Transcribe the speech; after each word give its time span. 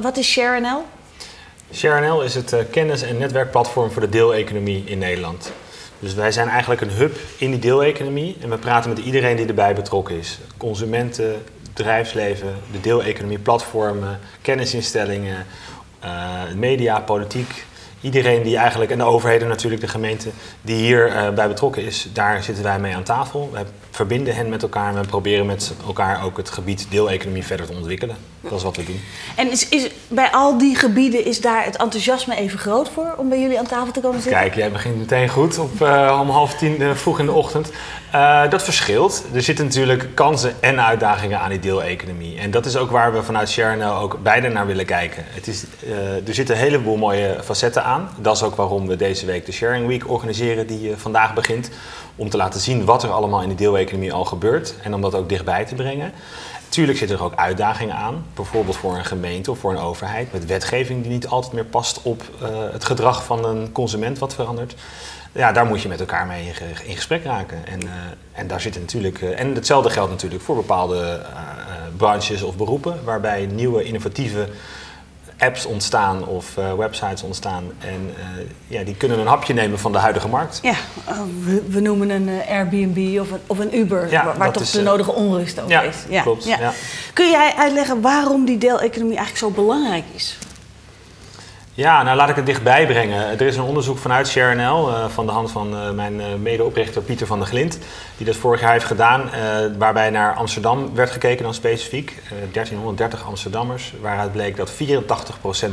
wat 0.00 0.16
is 0.16 0.32
ShareNL? 0.32 0.84
ShareNL 1.72 2.22
is 2.22 2.34
het 2.34 2.56
kennis- 2.70 3.02
en 3.02 3.18
netwerkplatform 3.18 3.90
voor 3.90 4.02
de 4.02 4.08
deeleconomie 4.08 4.84
in 4.86 4.98
Nederland. 4.98 5.52
Dus 5.98 6.14
wij 6.14 6.32
zijn 6.32 6.48
eigenlijk 6.48 6.80
een 6.80 6.90
hub 6.90 7.16
in 7.38 7.50
die 7.50 7.60
deeleconomie 7.60 8.36
en 8.40 8.50
we 8.50 8.58
praten 8.58 8.90
met 8.90 8.98
iedereen 8.98 9.36
die 9.36 9.46
erbij 9.46 9.74
betrokken 9.74 10.18
is. 10.18 10.38
Consumenten, 10.56 11.42
bedrijfsleven, 11.74 12.54
de 12.72 12.80
deeleconomie, 12.80 13.38
platformen, 13.38 14.20
kennisinstellingen, 14.42 15.46
media, 16.56 17.00
politiek, 17.00 17.64
iedereen 18.00 18.42
die 18.42 18.56
eigenlijk, 18.56 18.90
en 18.90 18.98
de 18.98 19.04
overheden 19.04 19.48
natuurlijk, 19.48 19.82
de 19.82 19.88
gemeente 19.88 20.28
die 20.62 20.76
hierbij 20.76 21.34
bij 21.34 21.48
betrokken 21.48 21.82
is, 21.82 22.08
daar 22.12 22.42
zitten 22.42 22.64
wij 22.64 22.78
mee 22.78 22.94
aan 22.94 23.02
tafel. 23.02 23.50
We 23.52 23.64
verbinden 23.94 24.34
hen 24.34 24.48
met 24.48 24.62
elkaar 24.62 24.94
en 24.94 25.00
we 25.00 25.06
proberen 25.06 25.46
met 25.46 25.74
elkaar 25.86 26.24
ook 26.24 26.36
het 26.36 26.50
gebied 26.50 26.86
deeleconomie 26.90 27.44
verder 27.44 27.66
te 27.66 27.72
ontwikkelen. 27.72 28.16
Dat 28.40 28.52
is 28.52 28.62
wat 28.62 28.76
we 28.76 28.84
doen. 28.84 29.00
En 29.36 29.50
is, 29.50 29.68
is, 29.68 29.90
bij 30.08 30.30
al 30.30 30.58
die 30.58 30.76
gebieden 30.76 31.24
is 31.24 31.40
daar 31.40 31.64
het 31.64 31.76
enthousiasme 31.76 32.36
even 32.36 32.58
groot 32.58 32.88
voor 32.88 33.14
om 33.16 33.28
bij 33.28 33.40
jullie 33.40 33.58
aan 33.58 33.66
tafel 33.66 33.92
te 33.92 34.00
komen 34.00 34.20
zitten? 34.20 34.40
Kijk, 34.40 34.54
jij 34.54 34.70
begint 34.70 34.98
meteen 34.98 35.28
goed 35.28 35.58
op 35.58 35.80
uh, 35.82 36.18
om 36.20 36.30
half 36.30 36.54
tien 36.54 36.80
uh, 36.80 36.94
vroeg 36.94 37.18
in 37.18 37.26
de 37.26 37.32
ochtend. 37.32 37.70
Uh, 38.14 38.50
dat 38.50 38.62
verschilt. 38.62 39.24
Er 39.34 39.42
zitten 39.42 39.64
natuurlijk 39.64 40.14
kansen 40.14 40.54
en 40.60 40.84
uitdagingen 40.84 41.40
aan 41.40 41.50
die 41.50 41.58
deeleconomie. 41.58 42.38
En 42.38 42.50
dat 42.50 42.66
is 42.66 42.76
ook 42.76 42.90
waar 42.90 43.12
we 43.12 43.22
vanuit 43.22 43.48
ShareNL 43.48 43.94
ook 43.94 44.18
beide 44.22 44.48
naar 44.48 44.66
willen 44.66 44.86
kijken. 44.86 45.24
Het 45.26 45.46
is, 45.46 45.64
er 46.26 46.34
zitten 46.34 46.54
een 46.54 46.60
heleboel 46.60 46.96
mooie 46.96 47.38
facetten 47.44 47.84
aan. 47.84 48.08
Dat 48.18 48.36
is 48.36 48.42
ook 48.42 48.54
waarom 48.54 48.86
we 48.86 48.96
deze 48.96 49.26
week 49.26 49.46
de 49.46 49.52
Sharing 49.52 49.86
Week 49.86 50.10
organiseren 50.10 50.66
die 50.66 50.92
vandaag 50.96 51.34
begint. 51.34 51.70
Om 52.16 52.30
te 52.30 52.36
laten 52.36 52.60
zien 52.60 52.84
wat 52.84 53.02
er 53.02 53.10
allemaal 53.10 53.42
in 53.42 53.48
die 53.48 53.56
deeleconomie 53.56 53.83
al 54.12 54.24
gebeurt. 54.24 54.74
En 54.82 54.94
om 54.94 55.00
dat 55.00 55.14
ook 55.14 55.28
dichtbij 55.28 55.64
te 55.64 55.74
brengen. 55.74 56.12
Tuurlijk 56.68 56.98
zitten 56.98 57.16
er 57.16 57.24
ook 57.24 57.34
uitdagingen 57.34 57.94
aan, 57.94 58.24
bijvoorbeeld 58.34 58.76
voor 58.76 58.96
een 58.96 59.04
gemeente 59.04 59.50
of 59.50 59.58
voor 59.58 59.70
een 59.70 59.78
overheid, 59.78 60.32
met 60.32 60.46
wetgeving 60.46 61.02
die 61.02 61.10
niet 61.10 61.26
altijd 61.26 61.52
meer 61.52 61.64
past 61.64 62.02
op 62.02 62.22
uh, 62.42 62.48
het 62.72 62.84
gedrag 62.84 63.24
van 63.24 63.44
een 63.44 63.72
consument 63.72 64.18
wat 64.18 64.34
verandert. 64.34 64.74
Ja, 65.32 65.52
daar 65.52 65.66
moet 65.66 65.82
je 65.82 65.88
met 65.88 66.00
elkaar 66.00 66.26
mee 66.26 66.52
in 66.84 66.96
gesprek 66.96 67.24
raken. 67.24 67.66
En, 67.66 67.84
uh, 67.84 67.90
en 68.32 68.46
daar 68.46 68.60
zitten 68.60 68.80
natuurlijk. 68.80 69.20
Uh, 69.20 69.40
en 69.40 69.54
hetzelfde 69.54 69.90
geldt 69.90 70.10
natuurlijk 70.10 70.42
voor 70.42 70.56
bepaalde 70.56 71.26
branches 71.96 72.42
of 72.42 72.56
beroepen, 72.56 73.04
waarbij 73.04 73.46
nieuwe 73.46 73.84
innovatieve 73.84 74.48
apps 75.44 75.66
ontstaan 75.66 76.26
of 76.26 76.56
uh, 76.58 76.74
websites 76.74 77.22
ontstaan. 77.22 77.64
En 77.78 78.14
uh, 78.18 78.24
ja, 78.66 78.84
die 78.84 78.94
kunnen 78.94 79.18
een 79.18 79.26
hapje 79.26 79.54
nemen 79.54 79.78
van 79.78 79.92
de 79.92 79.98
huidige 79.98 80.28
markt. 80.28 80.58
Ja, 80.62 80.74
uh, 81.08 81.20
we, 81.44 81.62
we, 81.68 81.80
noemen 81.80 82.10
een 82.10 82.30
Airbnb 82.48 83.20
of 83.20 83.30
een, 83.30 83.40
of 83.46 83.58
een 83.58 83.78
Uber, 83.78 84.10
ja, 84.10 84.24
waar, 84.24 84.38
waar 84.38 84.52
toch 84.52 84.62
is, 84.62 84.70
de 84.70 84.82
nodige 84.82 85.12
onrust 85.12 85.58
over 85.58 85.70
ja, 85.70 85.82
is. 85.82 85.96
Ja, 86.08 86.22
klopt. 86.22 86.44
Ja. 86.44 86.72
Kun 87.12 87.30
jij 87.30 87.54
uitleggen 87.56 88.00
waarom 88.00 88.44
die 88.44 88.58
deeleconomie 88.58 89.16
eigenlijk 89.16 89.54
zo 89.54 89.62
belangrijk 89.62 90.04
is? 90.14 90.38
Ja, 91.76 92.02
nou 92.02 92.16
laat 92.16 92.28
ik 92.28 92.36
het 92.36 92.46
dichtbij 92.46 92.86
brengen. 92.86 93.18
Er 93.18 93.40
is 93.40 93.56
een 93.56 93.62
onderzoek 93.62 93.98
vanuit 93.98 94.28
ShareNL, 94.28 94.88
uh, 94.88 95.08
van 95.08 95.26
de 95.26 95.32
hand 95.32 95.50
van 95.50 95.74
uh, 95.74 95.90
mijn 95.90 96.14
uh, 96.14 96.24
medeoprichter 96.42 97.02
Pieter 97.02 97.26
van 97.26 97.38
der 97.38 97.48
Glint, 97.48 97.78
die 98.16 98.26
dat 98.26 98.36
vorig 98.36 98.60
jaar 98.60 98.72
heeft 98.72 98.84
gedaan, 98.84 99.30
waarbij 99.78 100.10
naar 100.10 100.34
Amsterdam 100.34 100.94
werd 100.94 101.10
gekeken 101.10 101.44
dan 101.44 101.54
specifiek. 101.54 102.22
1330 102.52 103.26
Amsterdammers, 103.26 103.92
waaruit 104.00 104.32
bleek 104.32 104.56
dat 104.56 104.72
84% 104.72 104.74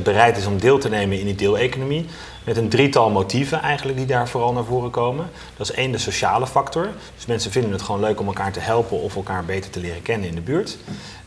bereid 0.04 0.38
is 0.38 0.46
om 0.46 0.60
deel 0.60 0.78
te 0.78 0.90
nemen 0.90 1.20
in 1.20 1.26
die 1.26 1.36
deeleconomie. 1.36 2.06
Met 2.44 2.58
een 2.58 2.70
drietal 2.70 3.10
motieven 3.10 3.62
eigenlijk 3.62 3.98
die 3.98 4.08
daar 4.08 4.28
vooral 4.28 4.54
naar 4.54 4.64
voren 4.64 4.92
komen. 4.92 5.30
Dat 5.58 5.70
is 5.70 5.76
één, 5.76 5.92
de 5.92 5.98
sociale 5.98 6.48
factor. 6.48 6.88
Dus 7.16 7.26
mensen 7.26 7.52
vinden 7.52 7.72
het 7.72 7.82
gewoon 7.82 8.02
leuk 8.02 8.20
om 8.20 8.28
elkaar 8.28 8.52
te 8.52 8.60
helpen 8.60 9.02
of 9.02 9.16
elkaar 9.16 9.46
beter 9.46 9.72
te 9.72 9.80
leren 9.80 10.02
kennen 10.02 10.30
in 10.30 10.36
de 10.36 10.42
buurt. 10.42 10.78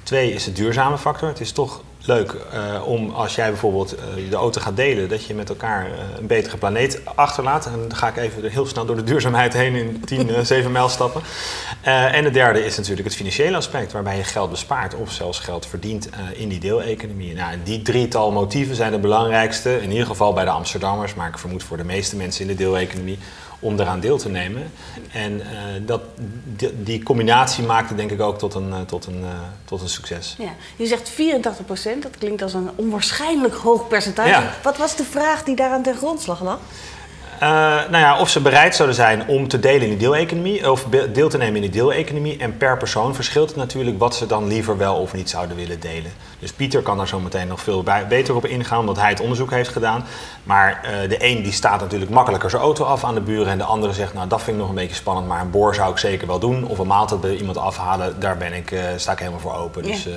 Twee 0.03 0.33
is 0.33 0.45
de 0.45 0.53
duurzame 0.53 0.99
factor. 0.99 1.29
Het 1.29 1.41
is 1.41 1.53
toch 1.53 1.81
leuk 2.07 2.37
uh, 2.55 2.87
om 2.87 3.11
als 3.11 3.35
jij 3.35 3.49
bijvoorbeeld 3.49 3.95
uh, 3.99 4.31
de 4.31 4.37
auto 4.37 4.61
gaat 4.61 4.77
delen, 4.77 5.09
dat 5.09 5.25
je 5.25 5.35
met 5.35 5.49
elkaar 5.49 5.87
uh, 5.87 5.93
een 6.19 6.27
betere 6.27 6.57
planeet 6.57 7.01
achterlaat. 7.15 7.67
En 7.67 7.73
dan 7.73 7.97
ga 7.97 8.09
ik 8.09 8.17
even 8.17 8.51
heel 8.51 8.67
snel 8.67 8.87
door 8.87 8.97
de 8.97 9.05
duurzaamheid 9.05 9.53
heen 9.53 9.75
in 9.75 10.01
10, 10.05 10.47
7 10.47 10.73
mijl 10.73 10.89
stappen. 10.89 11.23
en 11.83 12.25
het 12.25 12.35
derde 12.35 12.65
is 12.65 12.77
natuurlijk 12.77 13.07
het 13.07 13.17
financiële 13.17 13.57
aspect, 13.57 13.93
waarbij 13.93 14.17
je 14.17 14.25
geld 14.25 14.51
bespaart 14.51 14.95
of 14.95 15.11
zelfs 15.11 15.39
geld 15.39 15.67
verdient 15.67 16.09
in 16.33 16.49
die 16.49 16.61
deeleconomie. 16.61 17.35
Nou, 17.35 17.57
die 17.65 17.83
drietal 17.83 18.33
motieven 18.33 18.77
zijn 18.77 18.93
de 18.93 18.99
belangrijkste, 18.99 19.83
in 19.83 19.91
ieder 19.91 20.07
geval 20.07 20.33
bij 20.33 20.45
de 20.45 20.51
Amsterdammers, 20.51 21.15
maar 21.15 21.29
ik 21.29 21.39
vermoed 21.39 21.63
voor 21.63 21.77
de 21.77 21.85
meeste 21.85 22.17
mensen 22.17 22.41
in 22.41 22.57
de 22.57 22.63
deeleconomie 22.63 23.19
om 23.65 23.81
eraan 23.81 24.01
deel 24.01 24.19
te 24.19 24.29
nemen. 24.29 24.73
En 25.13 25.33
uh, 25.33 25.43
dat, 25.87 26.01
die, 26.57 26.83
die, 26.83 27.03
combinatie 27.03 27.65
maakte 27.65 27.95
denk 27.95 28.11
ik 28.11 28.21
ook 28.21 28.39
tot 28.39 28.55
een, 28.55 28.69
uh, 28.69 28.81
tot 28.81 29.07
een, 29.07 29.21
uh, 29.21 29.29
tot 29.65 29.81
een 29.81 29.89
succes. 29.89 30.35
Ja. 30.39 30.55
Je 30.77 30.87
zegt 30.87 31.09
84 31.09 31.65
procent, 31.65 32.03
dat 32.03 32.19
klinkt 32.19 32.43
als 32.43 32.55
een 32.55 32.71
onwaarschijnlijk 32.75 33.55
hoog 33.55 33.89
percentage. 33.89 34.29
Ja. 34.29 34.55
Wat 34.63 34.77
was 34.77 34.97
de 34.97 35.05
vraag 35.05 35.43
die 35.43 35.57
daaraan 35.57 35.83
ten 35.83 35.97
grondslag 35.97 36.43
lag? 36.43 36.59
Uh, 37.35 37.49
nou 37.91 37.97
ja, 37.97 38.19
of 38.19 38.29
ze 38.29 38.41
bereid 38.41 38.75
zouden 38.75 38.97
zijn 38.97 39.27
om 39.27 39.49
te 39.49 39.61
delen 39.61 39.83
in 39.83 39.89
die 39.89 39.99
deeleconomie, 39.99 40.71
of 40.71 40.87
deel 41.13 41.29
te 41.29 41.39
nemen 41.39 41.55
in 41.55 41.71
die 41.71 41.83
deeleconomie. 41.83 42.39
En 42.39 42.57
per 42.57 42.77
persoon 42.77 43.15
verschilt 43.15 43.49
het 43.49 43.57
natuurlijk 43.57 43.99
wat 43.99 44.15
ze 44.15 44.27
dan 44.27 44.47
liever 44.47 44.77
wel 44.77 44.97
of 44.97 45.13
niet 45.15 45.31
zouden 45.31 45.57
willen 45.57 45.81
delen. 45.81 46.13
Dus 46.39 46.53
Pieter 46.53 46.83
kan 46.83 46.97
daar 46.97 47.09
zo 47.09 47.21
meteen 47.21 47.49
nog 47.49 47.61
veel 47.61 47.83
bij, 47.83 48.07
beter 48.07 48.35
op 48.35 48.47
ingaan, 48.47 48.79
omdat 48.79 48.97
hij 48.97 49.09
het 49.09 49.21
onderzoek 49.21 49.51
heeft 49.51 49.69
gedaan. 49.69 50.05
Maar 50.43 50.81
uh, 50.85 51.09
de 51.09 51.25
een 51.25 51.43
die 51.43 51.53
staat 51.53 51.81
natuurlijk 51.81 52.11
makkelijker 52.11 52.51
zijn 52.51 52.63
auto 52.63 52.85
af 52.85 53.05
aan 53.05 53.15
de 53.15 53.21
buren. 53.21 53.49
En 53.49 53.59
de 53.59 53.65
andere 53.65 53.93
zegt, 53.93 54.15
nou 54.15 54.29
dat 54.29 54.43
vind 54.43 54.57
ik 54.57 54.63
nog 54.63 54.69
een 54.69 54.75
beetje 54.75 54.95
spannend, 54.95 55.29
maar 55.29 55.41
een 55.41 55.51
boor 55.51 55.75
zou 55.75 55.91
ik 55.91 55.99
zeker 55.99 56.27
wel 56.27 56.39
doen. 56.39 56.67
Of 56.67 56.79
een 56.79 56.87
maaltijd 56.87 57.21
bij 57.21 57.37
iemand 57.37 57.57
afhalen, 57.57 58.21
daar 58.21 58.37
ben 58.37 58.53
ik, 58.53 58.71
uh, 58.71 58.81
sta 58.97 59.13
ik 59.13 59.19
helemaal 59.19 59.41
voor 59.41 59.55
open. 59.55 59.83
Dus, 59.83 60.05
Ja. 60.05 60.11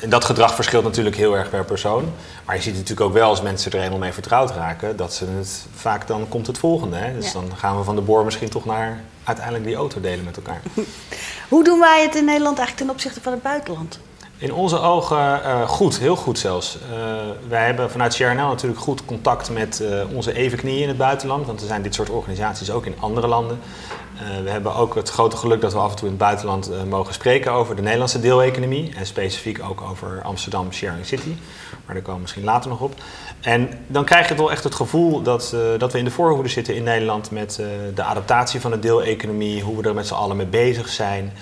En 0.00 0.10
dat 0.10 0.24
gedrag 0.24 0.54
verschilt 0.54 0.84
natuurlijk 0.84 1.16
heel 1.16 1.36
erg 1.36 1.50
per 1.50 1.64
persoon. 1.64 2.12
Maar 2.44 2.54
je 2.56 2.62
ziet 2.62 2.72
natuurlijk 2.74 3.00
ook 3.00 3.12
wel 3.12 3.28
als 3.28 3.42
mensen 3.42 3.72
er 3.72 3.80
eenmaal 3.80 3.98
mee 3.98 4.12
vertrouwd 4.12 4.50
raken, 4.50 4.96
dat 4.96 5.14
ze 5.14 5.24
het 5.38 5.66
vaak 5.74 6.06
dan 6.06 6.28
komt 6.28 6.46
het 6.46 6.58
volgende. 6.58 6.96
Hè? 6.96 7.14
Dus 7.14 7.26
Ja. 7.26 7.32
dan 7.32 7.50
gaan 7.56 7.78
we 7.78 7.84
van 7.84 7.94
de 7.96 8.00
boor 8.02 8.24
misschien 8.24 8.48
toch 8.48 8.64
naar 8.64 9.00
uiteindelijk 9.24 9.64
die 9.66 9.74
auto 9.74 10.00
delen 10.00 10.24
met 10.24 10.36
elkaar. 10.36 10.60
Hoe 11.48 11.64
doen 11.64 11.80
wij 11.80 12.02
het 12.02 12.14
in 12.14 12.24
Nederland 12.24 12.58
eigenlijk 12.58 12.86
ten 12.88 12.96
opzichte 12.96 13.20
van 13.20 13.32
het 13.32 13.42
buitenland? 13.42 13.98
In 14.40 14.52
onze 14.52 14.80
ogen 14.80 15.44
eh, 15.44 15.68
goed, 15.68 15.98
heel 15.98 16.16
goed 16.16 16.38
zelfs. 16.38 16.78
Eh, 16.92 16.98
wij 17.48 17.64
hebben 17.64 17.90
vanuit 17.90 18.14
CRNL 18.14 18.48
natuurlijk 18.48 18.80
goed 18.80 19.04
contact 19.04 19.50
met 19.50 19.80
eh, 19.80 20.00
onze 20.14 20.32
evenknieën 20.32 20.82
in 20.82 20.88
het 20.88 20.96
buitenland, 20.96 21.46
want 21.46 21.60
er 21.60 21.66
zijn 21.66 21.82
dit 21.82 21.94
soort 21.94 22.10
organisaties 22.10 22.70
ook 22.70 22.86
in 22.86 22.94
andere 23.00 23.26
landen. 23.26 23.58
We 24.42 24.50
hebben 24.50 24.74
ook 24.74 24.94
het 24.94 25.10
grote 25.10 25.36
geluk 25.36 25.60
dat 25.60 25.72
we 25.72 25.78
af 25.78 25.90
en 25.90 25.96
toe 25.96 26.04
in 26.04 26.12
het 26.12 26.22
buitenland 26.22 26.70
mogen 26.88 27.14
spreken 27.14 27.52
over 27.52 27.76
de 27.76 27.82
Nederlandse 27.82 28.20
deeleconomie 28.20 28.92
en 28.96 29.06
specifiek 29.06 29.62
ook 29.68 29.80
over 29.80 30.20
Amsterdam 30.22 30.72
Sharing 30.72 31.06
City. 31.06 31.34
Maar 31.84 31.94
daar 31.94 32.02
komen 32.02 32.14
we 32.14 32.20
misschien 32.20 32.44
later 32.44 32.70
nog 32.70 32.80
op. 32.80 32.94
En 33.40 33.68
dan 33.86 34.04
krijg 34.04 34.28
je 34.28 34.34
toch 34.34 34.50
echt 34.50 34.64
het 34.64 34.74
gevoel 34.74 35.22
dat, 35.22 35.56
dat 35.78 35.92
we 35.92 35.98
in 35.98 36.04
de 36.04 36.10
voorhoede 36.10 36.48
zitten 36.48 36.74
in 36.74 36.82
Nederland 36.82 37.30
met 37.30 37.62
de 37.94 38.02
adaptatie 38.02 38.60
van 38.60 38.70
de 38.70 38.78
deeleconomie, 38.78 39.62
hoe 39.62 39.76
we 39.82 39.88
er 39.88 39.94
met 39.94 40.06
z'n 40.06 40.14
allen 40.14 40.36
mee 40.36 40.46
bezig 40.46 40.88
zijn. 40.88 41.32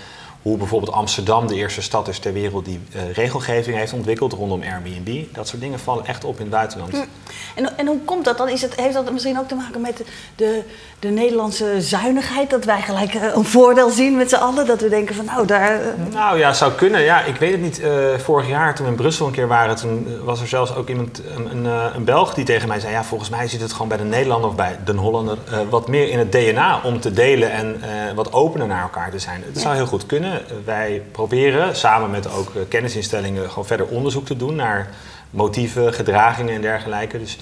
Hoe 0.46 0.56
bijvoorbeeld 0.56 0.92
Amsterdam 0.92 1.46
de 1.46 1.54
eerste 1.54 1.82
stad 1.82 2.08
is 2.08 2.18
ter 2.18 2.32
wereld 2.32 2.64
die 2.64 2.80
eh, 2.92 3.12
regelgeving 3.12 3.76
heeft 3.76 3.92
ontwikkeld 3.92 4.32
rondom 4.32 4.62
Airbnb. 4.62 5.24
Dat 5.34 5.48
soort 5.48 5.60
dingen 5.60 5.78
vallen 5.78 6.06
echt 6.06 6.24
op 6.24 6.34
in 6.34 6.40
het 6.40 6.50
buitenland. 6.50 7.06
En, 7.54 7.76
en 7.78 7.86
hoe 7.86 7.98
komt 8.04 8.24
dat 8.24 8.38
dan? 8.38 8.48
Is 8.48 8.62
het, 8.62 8.80
heeft 8.80 8.94
dat 8.94 9.12
misschien 9.12 9.38
ook 9.38 9.48
te 9.48 9.54
maken 9.54 9.80
met 9.80 9.96
de, 9.96 10.04
de, 10.36 10.62
de 10.98 11.08
Nederlandse 11.08 11.80
zuinigheid? 11.80 12.50
Dat 12.50 12.64
wij 12.64 12.80
gelijk 12.82 13.14
eh, 13.14 13.22
een 13.34 13.44
voordeel 13.44 13.90
zien 13.90 14.16
met 14.16 14.28
z'n 14.28 14.34
allen? 14.36 14.66
Dat 14.66 14.80
we 14.80 14.88
denken 14.88 15.14
van 15.14 15.24
nou, 15.24 15.46
daar... 15.46 15.80
eh, 15.80 16.12
Nou 16.12 16.38
ja, 16.38 16.52
zou 16.52 16.72
kunnen. 16.72 17.00
Ja, 17.02 17.20
ik 17.24 17.36
weet 17.36 17.52
het 17.52 17.60
niet. 17.60 17.80
Vorig 18.22 18.48
jaar 18.48 18.74
toen 18.74 18.84
we 18.84 18.90
in 18.90 18.96
Brussel 18.98 19.26
een 19.26 19.32
keer 19.32 19.48
waren, 19.48 19.76
toen 19.76 20.24
was 20.24 20.40
er 20.40 20.48
zelfs 20.48 20.74
ook 20.74 20.88
iemand, 20.88 21.22
een, 21.36 21.50
een, 21.50 21.94
een 21.94 22.04
Belg 22.04 22.34
die 22.34 22.44
tegen 22.44 22.68
mij 22.68 22.80
zei: 22.80 22.92
Ja, 22.92 23.04
volgens 23.04 23.30
mij 23.30 23.48
zit 23.48 23.60
het 23.60 23.72
gewoon 23.72 23.88
bij 23.88 23.96
de 23.96 24.04
Nederlander 24.04 24.50
of 24.50 24.56
bij 24.56 24.78
de 24.84 24.92
Hollander 24.92 25.38
wat 25.70 25.88
meer 25.88 26.08
in 26.08 26.18
het 26.18 26.32
DNA 26.32 26.80
om 26.84 27.00
te 27.00 27.12
delen 27.12 27.50
en 27.50 27.80
wat 28.14 28.32
opener 28.32 28.66
naar 28.66 28.82
elkaar 28.82 29.10
te 29.10 29.18
zijn. 29.18 29.42
Het 29.46 29.60
zou 29.60 29.74
heel 29.74 29.86
goed 29.86 30.06
kunnen. 30.06 30.35
Wij 30.64 31.02
proberen 31.12 31.76
samen 31.76 32.10
met 32.10 32.30
ook 32.30 32.54
eh, 32.54 32.62
kennisinstellingen 32.68 33.48
gewoon 33.48 33.66
verder 33.66 33.86
onderzoek 33.86 34.26
te 34.26 34.36
doen 34.36 34.54
naar 34.54 34.88
motieven, 35.30 35.94
gedragingen 35.94 36.54
en 36.54 36.60
dergelijke. 36.60 37.18
Dus 37.18 37.38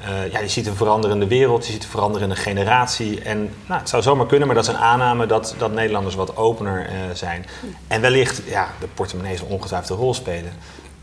eh, 0.00 0.32
ja, 0.32 0.38
je 0.38 0.48
ziet 0.48 0.66
een 0.66 0.76
veranderende 0.76 1.26
wereld, 1.26 1.66
je 1.66 1.72
ziet 1.72 1.82
een 1.82 1.90
veranderende 1.90 2.36
generatie. 2.36 3.20
En 3.20 3.38
nou, 3.66 3.80
het 3.80 3.88
zou 3.88 4.02
zomaar 4.02 4.26
kunnen, 4.26 4.46
maar 4.46 4.56
dat 4.56 4.66
is 4.66 4.72
een 4.72 4.80
aanname 4.80 5.26
dat, 5.26 5.54
dat 5.58 5.72
Nederlanders 5.72 6.14
wat 6.14 6.36
opener 6.36 6.86
eh, 6.86 6.94
zijn. 7.12 7.46
En 7.88 8.00
wellicht, 8.00 8.42
ja, 8.46 8.68
de 8.80 8.86
portemonnee 8.94 9.36
zal 9.36 9.46
ongetwijfeld 9.46 9.90
een 9.90 10.04
rol 10.04 10.14
spelen. 10.14 10.52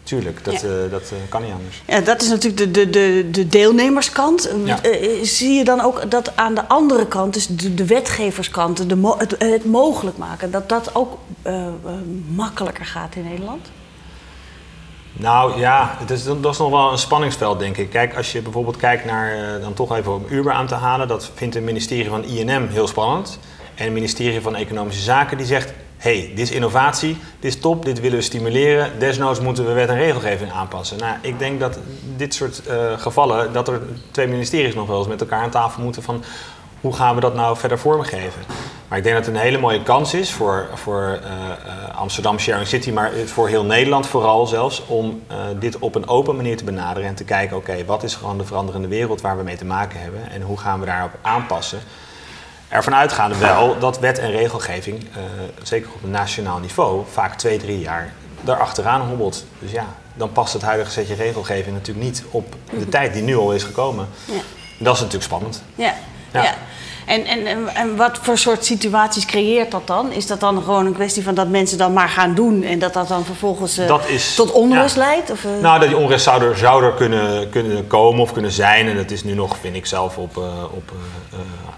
Tuurlijk, 0.04 0.44
dat, 0.44 0.54
Ja. 0.62 0.68
eh, 0.68 0.92
dat 0.92 1.02
eh, 1.02 1.18
kan 1.30 1.42
niet 1.42 1.52
anders. 1.54 1.82
Ja, 1.88 2.00
dat 2.00 2.22
is 2.22 2.30
natuurlijk 2.30 2.58
de, 2.58 2.72
de, 2.72 2.90
de, 2.90 3.28
de 3.32 3.48
deelnemerskant. 3.48 4.50
Ja. 4.64 4.82
Eh, 4.84 5.24
zie 5.24 5.54
je 5.58 5.64
dan 5.64 5.82
ook 5.82 6.12
dat 6.12 6.36
aan 6.36 6.54
de 6.56 6.68
andere 6.68 7.08
kant, 7.08 7.34
dus 7.34 7.48
de, 7.48 7.74
de 7.74 7.86
wetgeverskant, 7.86 8.90
de 8.90 8.96
mo- 8.96 9.18
het, 9.18 9.36
het 9.40 9.66
mogelijk 9.66 10.18
maken, 10.18 10.52
dat 10.52 10.70
dat 10.70 10.96
ook 10.96 11.18
makkelijker 12.28 12.86
gaat 12.86 13.16
in 13.16 13.24
Nederland? 13.24 13.70
Nou 15.14 15.60
ja, 15.60 15.96
het 16.00 16.10
is, 16.10 16.24
dat 16.24 16.46
is 16.46 16.58
nog 16.58 16.70
wel 16.70 16.92
een 16.92 16.98
spanningsveld, 16.98 17.60
denk 17.60 17.78
ik. 17.78 17.90
Kijk, 17.90 18.16
als 18.16 18.32
je 18.32 18.42
bijvoorbeeld 18.42 18.78
kijkt 18.78 19.06
naar, 19.06 19.60
dan 19.62 19.74
toch 19.74 19.96
even 19.96 20.14
om 20.14 20.26
Uber 20.30 20.52
aan 20.54 20.68
te 20.68 20.76
halen, 20.76 21.08
dat 21.08 21.32
vindt 21.36 21.56
het 21.56 21.64
ministerie 21.64 22.10
van 22.10 22.24
INM 22.24 22.68
heel 22.68 22.88
spannend. 22.88 23.40
En 23.76 23.84
het 23.84 23.94
ministerie 23.94 24.42
van 24.42 24.56
Economische 24.56 25.02
Zaken 25.02 25.38
die 25.38 25.46
zegt 25.46 25.74
hey, 26.04 26.32
dit 26.36 26.40
is 26.40 26.52
innovatie, 26.52 27.18
dit 27.40 27.54
is 27.54 27.60
top, 27.60 27.86
dit 27.86 28.00
willen 28.00 28.18
we 28.18 28.24
stimuleren. 28.24 29.00
Desnoods 29.00 29.40
moeten 29.40 29.66
we 29.66 29.74
wet 29.74 29.90
en 29.90 29.96
regelgeving 29.96 30.52
aanpassen. 30.52 30.98
Nou, 30.98 31.18
ik 31.22 31.40
denk 31.40 31.60
dat 31.60 31.80
dit 32.18 32.34
soort 32.34 32.62
uh, 32.68 33.00
gevallen, 33.00 33.54
dat 33.54 33.68
er 33.68 33.82
twee 34.12 34.28
ministeries 34.28 34.76
nog 34.76 34.88
wel 34.88 34.98
eens 34.98 35.08
met 35.08 35.22
elkaar 35.22 35.44
aan 35.44 35.50
tafel 35.50 35.84
moeten 35.84 36.04
van 36.04 36.24
hoe 36.82 36.94
gaan 36.94 37.16
we 37.16 37.22
dat 37.22 37.36
nou 37.36 37.58
verder 37.58 37.80
vormgeven. 37.80 38.42
Maar 38.88 38.98
ik 38.98 39.04
denk 39.04 39.16
dat 39.16 39.26
het 39.26 39.36
een 39.36 39.42
hele 39.42 39.58
mooie 39.58 39.84
kans 39.84 40.14
is 40.14 40.32
voor, 40.32 40.68
voor 40.74 41.20
uh, 41.24 41.30
uh, 41.30 42.00
Amsterdam 42.00 42.40
Sharing 42.40 42.68
City, 42.68 42.92
maar 42.92 43.12
voor 43.26 43.48
heel 43.48 43.66
Nederland 43.66 44.08
vooral 44.08 44.48
zelfs, 44.48 44.86
om 44.86 45.22
dit 45.60 45.80
op 45.80 45.96
een 45.96 46.08
open 46.08 46.36
manier 46.36 46.58
te 46.58 46.64
benaderen 46.64 47.10
en 47.10 47.16
te 47.16 47.24
kijken, 47.24 47.58
oké, 47.58 47.86
wat 47.86 48.04
is 48.04 48.16
gewoon 48.16 48.38
de 48.38 48.46
veranderende 48.46 48.88
wereld 48.88 49.22
waar 49.22 49.38
we 49.38 49.44
mee 49.44 49.58
te 49.58 49.66
maken 49.66 50.00
hebben 50.00 50.30
en 50.32 50.42
hoe 50.42 50.58
gaan 50.58 50.80
we 50.80 50.86
daarop 50.86 51.12
aanpassen 51.22 51.80
ervan 52.74 52.96
uitgaande 52.96 53.38
wel 53.38 53.80
dat 53.80 54.00
wet 54.00 54.20
en 54.20 54.32
regelgeving, 54.32 55.02
uh, 55.02 55.08
zeker 55.64 55.90
op 55.94 56.04
een 56.04 56.12
nationaal 56.12 56.60
niveau, 56.60 57.04
vaak 57.12 57.36
twee, 57.36 57.58
drie 57.58 57.80
jaar 57.80 58.14
daarachteraan 58.42 59.02
hobbelt. 59.02 59.46
Dus 59.60 59.72
ja, 59.72 59.86
dan 60.14 60.32
past 60.32 60.54
het 60.54 60.62
huidige 60.62 60.92
setje 60.92 61.14
regelgeving 61.14 61.76
natuurlijk 61.76 62.06
niet 62.06 62.24
op 62.32 62.56
de 62.70 62.76
mhm. 62.76 62.90
tijd 62.90 63.14
die 63.14 63.22
nu 63.22 63.36
al 63.36 63.54
is 63.54 63.64
gekomen. 63.64 64.08
Ja. 64.26 64.42
Dat 64.80 64.94
is 64.94 65.00
natuurlijk 65.00 65.24
spannend. 65.24 65.64
Ja. 65.76 65.94
ja. 66.32 66.56
En, 67.06 67.26
en, 67.26 67.68
en 67.76 67.96
wat 67.96 68.20
voor 68.22 68.38
soort 68.38 68.66
situaties 68.66 69.26
creëert 69.26 69.72
dat 69.72 69.88
dan? 69.88 70.12
Is 70.12 70.28
dat 70.28 70.40
dan 70.40 70.64
gewoon 70.64 70.86
een 70.86 70.94
kwestie 70.94 71.24
van 71.24 71.34
dat 71.34 71.48
mensen 71.48 71.78
dan 71.78 71.94
maar 71.94 72.10
gaan 72.10 72.36
doen 72.36 72.64
en 72.64 72.80
dat 72.80 72.94
dat 72.94 73.08
dan 73.08 73.26
vervolgens 73.26 73.80
uh, 73.80 73.96
tot 74.36 74.52
onrust 74.52 74.96
leidt? 74.96 75.32
Of, 75.32 75.44
uh... 75.44 75.52
Nou, 75.62 75.80
dat 75.80 75.88
die 75.88 75.98
onrust 75.98 76.24
zou 76.24 76.44
er, 76.44 76.58
zou 76.58 76.84
er 76.84 76.94
kunnen, 76.94 77.50
kunnen 77.50 77.88
komen 77.88 78.22
of 78.22 78.32
kunnen 78.32 78.52
zijn. 78.52 78.88
En 78.88 78.96
dat 78.96 79.12
is 79.12 79.24
nu 79.24 79.34
nog, 79.34 79.58
vind 79.62 79.76
ik 79.76 79.86
zelf, 79.86 80.18
op, 80.18 80.38
uh, 80.38 80.44
op 80.64 80.92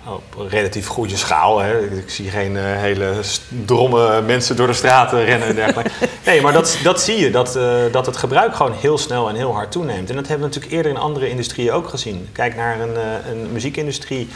op 0.08 0.50
relatief 0.50 0.88
goede 0.88 1.18
schaal. 1.18 1.60
Hè. 1.60 1.80
Ik, 1.80 2.10
zie 2.10 2.30
geen 2.30 2.56
hele 2.56 3.14
dromme 3.66 4.22
mensen 4.22 4.56
door 4.56 4.68
de 4.68 4.74
straten 4.74 5.26
rennen 5.26 5.48
en 5.48 5.56
dergelijke. 5.56 5.92
nee, 6.26 6.42
maar 6.42 6.54
dat, 6.54 6.78
dat 6.84 7.02
zie 7.02 7.20
je, 7.20 7.32
dat, 7.32 7.60
dat 7.92 8.06
het 8.06 8.18
gebruik 8.18 8.56
gewoon 8.56 8.74
heel 8.74 8.98
snel 8.98 9.30
en 9.30 9.36
heel 9.36 9.54
hard 9.54 9.72
toeneemt. 9.72 10.10
En 10.10 10.16
dat 10.16 10.28
hebben 10.28 10.48
we 10.48 10.54
natuurlijk 10.54 10.74
eerder 10.74 10.92
in 10.92 10.98
andere 10.98 11.30
industrieën 11.30 11.72
ook 11.72 11.90
gezien. 11.90 12.30
Kijk 12.32 12.56
naar 12.56 12.80
een, 12.80 12.96
een 13.30 13.52
muziekindustrie 13.52 14.30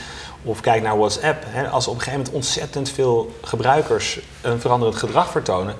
of 0.43 0.59
kijk 0.59 0.81
naar 0.81 0.97
WhatsApp. 0.97 1.43
Hè. 1.47 1.67
Als 1.67 1.87
op 1.87 1.93
een 1.93 1.99
gegeven 1.99 2.19
moment 2.19 2.35
ontzettend 2.35 2.89
veel 2.89 3.35
gebruikers 3.41 4.19
een 4.41 4.59
veranderend 4.59 4.97
gedrag 4.97 5.31
vertonen... 5.31 5.75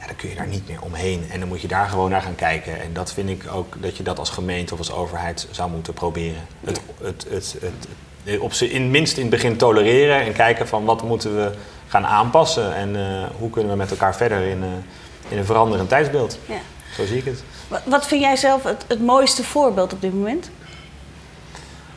Ja, 0.00 0.06
dan 0.08 0.16
kun 0.16 0.28
je 0.28 0.34
daar 0.34 0.46
niet 0.46 0.68
meer 0.68 0.82
omheen. 0.82 1.26
En 1.30 1.38
dan 1.38 1.48
moet 1.48 1.60
je 1.60 1.68
daar 1.68 1.88
gewoon 1.88 2.10
naar 2.10 2.22
gaan 2.22 2.34
kijken. 2.34 2.80
En 2.80 2.92
dat 2.92 3.12
vind 3.12 3.28
ik 3.28 3.44
ook 3.52 3.82
dat 3.82 3.96
je 3.96 4.02
dat 4.02 4.18
als 4.18 4.30
gemeente 4.30 4.72
of 4.72 4.78
als 4.78 4.92
overheid 4.92 5.48
zou 5.50 5.70
moeten 5.70 5.92
proberen. 5.92 6.46
Het, 6.60 6.80
het, 7.02 7.26
het, 7.30 7.56
het 7.60 8.40
op 8.40 8.52
ze 8.52 8.70
in 8.70 8.90
minst 8.90 9.16
in 9.16 9.22
het 9.22 9.30
begin 9.30 9.56
tolereren 9.56 10.20
en 10.20 10.32
kijken 10.32 10.68
van 10.68 10.84
wat 10.84 11.02
moeten 11.02 11.36
we 11.36 11.52
gaan 11.88 12.06
aanpassen 12.06 12.74
en 12.74 12.94
uh, 12.94 13.24
hoe 13.38 13.50
kunnen 13.50 13.70
we 13.70 13.76
met 13.76 13.90
elkaar 13.90 14.16
verder 14.16 14.42
in, 14.42 14.58
uh, 14.58 14.68
in 15.28 15.38
een 15.38 15.44
veranderend 15.44 15.88
tijdsbeeld. 15.88 16.38
Ja. 16.46 16.58
Zo 16.96 17.06
zie 17.06 17.16
ik 17.16 17.24
het. 17.24 17.42
Wat, 17.68 17.80
wat 17.84 18.06
vind 18.06 18.20
jij 18.20 18.36
zelf 18.36 18.62
het, 18.62 18.84
het 18.88 19.00
mooiste 19.00 19.44
voorbeeld 19.44 19.92
op 19.92 20.00
dit 20.00 20.14
moment? 20.14 20.50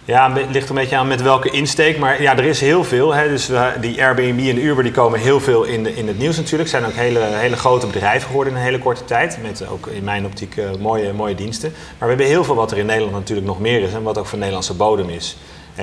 Ja, 0.07 0.33
het 0.33 0.51
ligt 0.51 0.69
een 0.69 0.75
beetje 0.75 0.95
aan 0.95 1.07
met 1.07 1.21
welke 1.21 1.49
insteek. 1.49 1.97
Maar 1.97 2.21
ja, 2.21 2.37
er 2.37 2.43
is 2.43 2.61
heel 2.61 2.83
veel. 2.83 3.13
Hè. 3.13 3.27
Dus 3.27 3.49
die 3.81 4.03
Airbnb 4.03 4.39
en 4.39 4.65
Uber 4.65 4.83
die 4.83 4.91
komen 4.91 5.19
heel 5.19 5.39
veel 5.39 5.63
in, 5.63 5.83
de, 5.83 5.95
in 5.95 6.07
het 6.07 6.17
nieuws 6.17 6.37
natuurlijk. 6.37 6.69
Zijn 6.69 6.85
ook 6.85 6.93
hele, 6.93 7.19
hele 7.19 7.55
grote 7.55 7.87
bedrijven 7.87 8.27
geworden 8.27 8.53
in 8.53 8.59
een 8.59 8.65
hele 8.65 8.79
korte 8.79 9.05
tijd. 9.05 9.37
Met 9.41 9.67
ook 9.67 9.87
in 9.87 10.03
mijn 10.03 10.25
optiek 10.25 10.55
uh, 10.55 10.69
mooie, 10.79 11.13
mooie 11.13 11.35
diensten. 11.35 11.69
Maar 11.71 11.99
we 11.99 12.07
hebben 12.07 12.25
heel 12.25 12.43
veel 12.43 12.55
wat 12.55 12.71
er 12.71 12.77
in 12.77 12.85
Nederland 12.85 13.15
natuurlijk 13.15 13.47
nog 13.47 13.59
meer 13.59 13.81
is. 13.81 13.93
En 13.93 14.03
wat 14.03 14.17
ook 14.17 14.25
van 14.25 14.37
Nederlandse 14.39 14.73
bodem 14.73 15.09
is. 15.09 15.37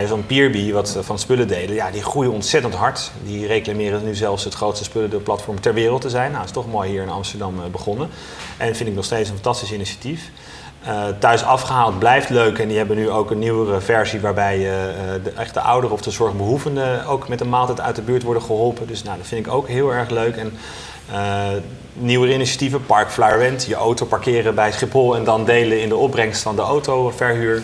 Zo'n 0.06 0.26
Peerby, 0.26 0.72
wat 0.72 0.98
van 1.00 1.19
spullen 1.19 1.48
delen, 1.48 1.74
ja, 1.74 1.90
die 1.90 2.02
groeien 2.02 2.32
ontzettend 2.32 2.74
hard. 2.74 3.10
Die 3.24 3.46
reclameren 3.46 4.04
nu 4.04 4.14
zelfs 4.14 4.44
het 4.44 4.54
grootste 4.54 4.84
spullendeelplatform 4.84 5.60
ter 5.60 5.74
wereld 5.74 6.00
te 6.00 6.10
zijn. 6.10 6.32
Nou, 6.32 6.44
is 6.44 6.50
toch 6.50 6.70
mooi 6.70 6.90
hier 6.90 7.02
in 7.02 7.08
Amsterdam 7.08 7.54
eh, 7.58 7.70
begonnen. 7.70 8.08
En 8.56 8.76
vind 8.76 8.88
ik 8.88 8.94
nog 8.94 9.04
steeds 9.04 9.28
een 9.28 9.34
fantastisch 9.34 9.72
initiatief. 9.72 10.30
Uh, 10.88 11.05
thuis 11.19 11.44
afgehaald 11.44 11.99
blijft 11.99 12.29
leuk 12.29 12.58
en 12.58 12.69
die 12.69 12.76
hebben 12.76 12.96
nu 12.96 13.11
ook 13.11 13.31
een 13.31 13.38
nieuwere 13.38 13.81
versie 13.81 14.20
waarbij 14.20 14.58
uh, 14.58 14.64
de, 15.25 15.32
echt 15.37 15.55
de 15.55 15.61
ouderen 15.61 15.96
of 15.96 16.02
de 16.02 16.11
zorgbehoevenden 16.11 17.06
ook 17.06 17.29
met 17.29 17.40
een 17.40 17.49
maaltijd 17.49 17.81
uit 17.81 17.96
de 17.96 18.02
buurt 18.02 18.23
worden 18.23 18.43
geholpen. 18.43 18.87
Dus 18.87 19.02
nou, 19.02 19.17
dat 19.17 19.26
vind 19.26 19.46
ik 19.46 19.52
ook 19.52 19.69
heel 19.69 19.93
erg 19.93 20.11
leuk. 20.11 20.37
En 20.37 20.52
uh, 21.12 21.46
nieuwe 21.93 22.34
initiatieven, 22.34 22.87
Park 22.87 23.11
Flowerend, 23.11 23.64
je 23.64 23.75
auto 23.75 24.06
parkeren 24.06 24.55
bij 24.55 24.73
Schiphol 24.73 25.17
en 25.17 25.25
dan 25.25 25.44
delen 25.44 25.81
in 25.81 25.88
de 25.88 25.96
opbrengst 25.96 26.43
van 26.43 26.56
de 26.56 26.62
autoverhuur. 26.62 27.62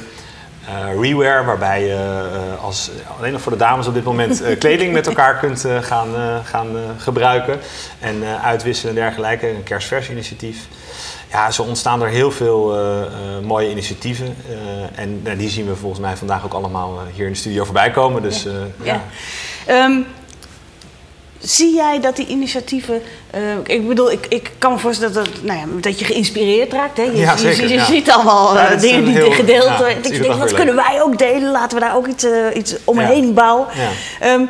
Reware, 1.00 1.44
waarbij 1.44 1.87
je 1.87 2.26
als, 2.62 2.91
alleen 3.19 3.32
nog 3.32 3.41
voor 3.41 3.53
de 3.53 3.59
dames 3.59 3.87
op 3.87 3.94
dit 3.94 4.05
moment 4.05 4.43
kleding 4.59 4.93
met 4.93 5.06
elkaar 5.06 5.38
kunt 5.38 5.65
gaan, 5.81 6.09
gaan 6.44 6.76
gebruiken 6.99 7.59
en 8.00 8.23
uitwisselen 8.43 8.97
en 8.97 9.00
dergelijke. 9.00 9.49
Een 9.49 9.62
kerstvers 9.62 10.11
initiatief. 10.11 10.69
Ja, 11.30 11.50
zo 11.50 11.62
ontstaan 11.62 12.02
er 12.02 12.08
heel 12.08 12.30
veel 12.30 12.76
mooie 13.42 13.70
initiatieven. 13.70 14.36
en 14.94 15.22
nou, 15.22 15.36
die 15.36 15.48
zien 15.48 15.66
we 15.66 15.76
volgens 15.76 16.00
mij 16.00 16.16
vandaag 16.16 16.44
ook 16.44 16.52
allemaal 16.52 16.98
hier 17.14 17.26
in 17.26 17.32
de 17.32 17.38
studio 17.38 17.64
voorbij 17.64 17.90
komen. 17.90 18.22
Dus, 18.22 18.46
ja. 18.82 19.02
ja. 19.66 19.84
Um, 19.84 20.06
Zie 21.40 21.75
jij 21.75 22.00
dat 22.00 22.17
die 22.17 22.26
initiatieven. 22.26 23.02
Uh, 23.35 23.40
ik 23.67 23.88
bedoel, 23.88 24.11
ik, 24.11 24.26
ik 24.29 24.50
kan 24.58 24.73
me 24.73 24.79
voorstellen 24.79 25.14
dat, 25.14 25.29
nou 25.43 25.58
ja, 25.58 25.64
dat 25.81 25.99
je 25.99 26.05
geïnspireerd 26.05 26.73
raakt. 26.73 26.96
Hè? 26.96 27.02
Je, 27.02 27.17
ja, 27.17 27.37
zeker, 27.37 27.62
je, 27.62 27.69
je 27.69 27.75
ja. 27.75 27.85
ziet 27.85 28.11
allemaal 28.11 28.56
uh, 28.56 28.81
dingen 28.81 29.05
die 29.05 29.14
heel, 29.14 29.31
gedeeld 29.31 29.76
worden. 29.79 29.96
ik 29.96 30.23
denk, 30.23 30.35
wat 30.35 30.52
kunnen 30.52 30.75
wij 30.75 31.02
ook 31.02 31.19
delen? 31.19 31.50
Laten 31.50 31.79
we 31.79 31.85
daar 31.85 31.96
ook 31.96 32.06
iets, 32.06 32.25
uh, 32.25 32.46
iets 32.55 32.75
omheen 32.85 33.35
bouwen. 33.35 33.67
Um, 34.25 34.49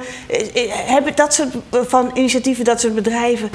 hebben 0.69 1.12
dat 1.14 1.35
soort 1.35 1.49
van 1.70 2.11
initiatieven, 2.14 2.64
dat 2.64 2.81
soort 2.81 2.94
bedrijven, 2.94 3.50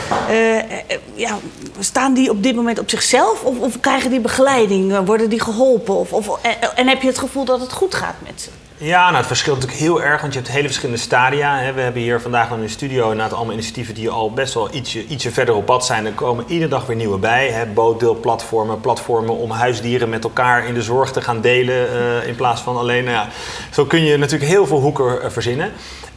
ja, 1.15 1.37
staan 1.79 2.13
die 2.13 2.29
op 2.29 2.43
dit 2.43 2.55
moment 2.55 2.79
op 2.79 2.89
zichzelf? 2.89 3.43
Of, 3.43 3.59
of 3.59 3.79
krijgen 3.79 4.09
die 4.09 4.19
begeleiding? 4.19 5.05
worden 5.05 5.29
die 5.29 5.41
geholpen? 5.41 5.95
Of, 5.95 6.11
of, 6.11 6.39
en 6.75 6.87
heb 6.87 7.01
je 7.01 7.07
het 7.07 7.17
gevoel 7.17 7.45
dat 7.45 7.59
het 7.59 7.71
goed 7.71 7.95
gaat 7.95 8.15
met 8.25 8.41
ze? 8.41 8.49
Ja, 8.83 9.03
nou, 9.03 9.15
het 9.15 9.27
verschilt 9.27 9.55
natuurlijk 9.59 9.83
heel 9.83 10.01
erg, 10.01 10.21
want 10.21 10.33
je 10.33 10.39
hebt 10.39 10.51
hele 10.51 10.67
verschillende 10.67 11.01
stadia. 11.01 11.73
We 11.73 11.81
hebben 11.81 12.01
hier 12.01 12.21
vandaag 12.21 12.51
in 12.51 12.59
de 12.59 12.67
studio 12.67 13.11
aantal 13.11 13.37
allemaal 13.37 13.53
initiatieven 13.53 13.93
die 13.93 14.09
al 14.09 14.31
best 14.31 14.53
wel 14.53 14.73
ietsje, 14.73 15.05
ietsje 15.05 15.31
verder 15.31 15.55
op 15.55 15.65
pad 15.65 15.85
zijn. 15.85 16.05
Er 16.05 16.11
komen 16.11 16.45
iedere 16.47 16.69
dag 16.69 16.85
weer 16.85 16.95
nieuwe 16.95 17.17
bij. 17.17 17.67
Bootdeelplatformen, 17.73 18.79
platformen 18.79 19.37
om 19.37 19.51
huisdieren 19.51 20.09
met 20.09 20.23
elkaar 20.23 20.67
in 20.67 20.73
de 20.73 20.81
zorg 20.81 21.11
te 21.11 21.21
gaan 21.21 21.41
delen 21.41 21.89
uh, 21.93 22.27
in 22.27 22.35
plaats 22.35 22.61
van 22.61 22.77
alleen. 22.77 23.03
Nou 23.03 23.15
ja, 23.15 23.27
zo 23.71 23.85
kun 23.85 24.03
je 24.03 24.17
natuurlijk 24.17 24.51
heel 24.51 24.67
veel 24.67 24.79
hoeken 24.79 25.19
uh, 25.23 25.29
verzinnen. 25.29 25.71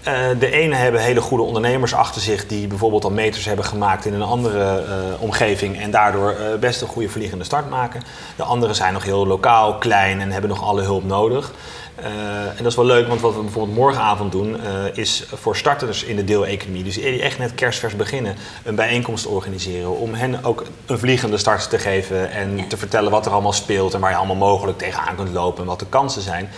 Uh, 0.08 0.14
de 0.38 0.50
ene 0.50 0.74
hebben 0.74 1.00
hele 1.00 1.20
goede 1.20 1.44
ondernemers 1.44 1.94
achter 1.94 2.20
zich 2.20 2.46
die 2.46 2.66
bijvoorbeeld 2.66 3.04
al 3.04 3.10
meters 3.10 3.44
hebben 3.44 3.64
gemaakt 3.64 4.04
in 4.04 4.14
een 4.14 4.22
andere 4.22 4.82
omgeving 5.18 5.80
en 5.80 5.90
daardoor 5.90 6.34
best 6.60 6.80
een 6.80 6.88
goede 6.88 7.08
vliegende 7.08 7.44
start 7.44 7.70
maken. 7.70 8.02
De 8.36 8.42
andere 8.42 8.74
zijn 8.74 8.92
nog 8.92 9.04
heel 9.04 9.26
lokaal, 9.26 9.74
klein 9.74 10.20
en 10.20 10.30
hebben 10.30 10.50
nog 10.50 10.62
alle 10.62 10.82
hulp 10.82 11.04
nodig. 11.04 11.52
Uh, 12.00 12.06
en 12.40 12.56
dat 12.56 12.66
is 12.66 12.74
wel 12.74 12.84
leuk, 12.84 13.08
want 13.08 13.20
wat 13.20 13.34
we 13.34 13.40
bijvoorbeeld 13.40 13.76
morgenavond 13.76 14.32
doen, 14.32 14.56
uh, 14.56 14.96
is 14.96 15.24
voor 15.32 15.56
starters 15.56 16.02
in 16.04 16.16
de 16.16 16.24
deeleconomie, 16.24 16.84
dus 16.84 16.94
die 16.94 17.22
echt 17.22 17.38
net 17.38 17.54
kerstvers 17.54 17.96
beginnen, 17.96 18.36
een 18.64 18.74
bijeenkomst 18.74 19.26
organiseren. 19.26 19.98
Om 19.98 20.14
hen 20.14 20.44
ook 20.44 20.64
een 20.86 20.98
vliegende 20.98 21.38
start 21.38 21.70
te 21.70 21.78
geven 21.78 22.30
en 22.30 22.56
ja. 22.56 22.64
te 22.68 22.76
vertellen 22.76 23.10
wat 23.10 23.26
er 23.26 23.32
allemaal 23.32 23.52
speelt 23.52 23.94
en 23.94 24.00
waar 24.00 24.10
je 24.10 24.16
allemaal 24.16 24.36
mogelijk 24.36 24.78
tegenaan 24.78 25.16
kunt 25.16 25.32
lopen 25.32 25.60
en 25.60 25.68
wat 25.68 25.78
de 25.78 25.86
kansen 25.86 26.22
zijn. 26.22 26.50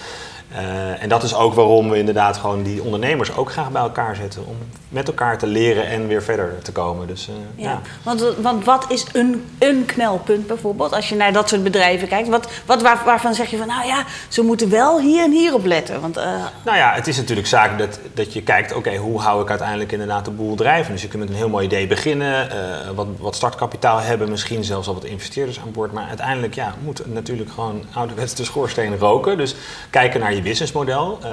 Uh, 0.52 1.02
en 1.02 1.08
dat 1.08 1.22
is 1.22 1.34
ook 1.34 1.54
waarom 1.54 1.90
we 1.90 1.98
inderdaad 1.98 2.36
gewoon 2.36 2.62
die 2.62 2.82
ondernemers 2.82 3.36
ook 3.36 3.52
graag 3.52 3.70
bij 3.70 3.82
elkaar 3.82 4.16
zetten. 4.16 4.46
Om 4.46 4.56
met 4.88 5.08
elkaar 5.08 5.38
te 5.38 5.46
leren 5.46 5.86
en 5.86 6.06
weer 6.06 6.22
verder 6.22 6.54
te 6.62 6.72
komen. 6.72 7.06
Dus, 7.06 7.28
uh, 7.28 7.34
ja. 7.64 7.70
ja. 7.70 7.80
Want, 8.02 8.24
want 8.40 8.64
wat 8.64 8.84
is 8.88 9.06
een, 9.12 9.44
een 9.58 9.84
knelpunt 9.86 10.46
bijvoorbeeld? 10.46 10.92
Als 10.92 11.08
je 11.08 11.14
naar 11.14 11.32
dat 11.32 11.48
soort 11.48 11.62
bedrijven 11.62 12.08
kijkt. 12.08 12.28
Wat, 12.28 12.50
wat 12.66 12.82
waar, 12.82 13.02
waarvan 13.04 13.34
zeg 13.34 13.50
je 13.50 13.56
van 13.56 13.66
nou 13.66 13.86
ja, 13.86 14.04
ze 14.28 14.42
moeten 14.42 14.70
wel 14.70 15.00
hier 15.00 15.24
en 15.24 15.30
hier 15.30 15.54
op 15.54 15.64
letten? 15.64 16.00
Want, 16.00 16.16
uh... 16.16 16.24
Nou 16.64 16.76
ja, 16.76 16.92
het 16.94 17.06
is 17.06 17.16
natuurlijk 17.16 17.46
zaak 17.46 17.78
dat, 17.78 17.98
dat 18.14 18.32
je 18.32 18.42
kijkt, 18.42 18.70
oké, 18.70 18.78
okay, 18.78 18.96
hoe 18.96 19.20
hou 19.20 19.42
ik 19.42 19.50
uiteindelijk 19.50 19.92
inderdaad 19.92 20.24
de 20.24 20.30
boel 20.30 20.54
drijven? 20.54 20.92
Dus 20.92 21.02
je 21.02 21.08
kunt 21.08 21.22
met 21.22 21.30
een 21.30 21.36
heel 21.36 21.48
mooi 21.48 21.64
idee 21.64 21.86
beginnen. 21.86 22.48
wat, 22.94 23.06
wat 23.18 23.34
startkapitaal 23.34 23.98
hebben, 23.98 24.30
misschien 24.30 24.64
zelfs 24.64 24.88
al 24.88 24.94
wat 24.94 25.04
investeerders 25.04 25.60
aan 25.60 25.72
boord. 25.72 25.92
Maar 25.92 26.08
uiteindelijk 26.08 26.54
ja, 26.54 26.74
moet 26.84 27.02
natuurlijk 27.06 27.50
gewoon 27.50 27.84
ouderwets 27.92 28.34
de 28.34 28.44
schoorsteen 28.44 28.98
roken. 28.98 29.36
Dus 29.36 29.54
kijken 29.90 30.20
naar 30.20 30.36
je 30.38 30.44
businessmodel. 30.44 31.18
Uh, 31.22 31.30